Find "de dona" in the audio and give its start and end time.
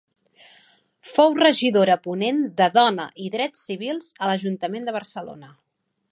2.61-3.05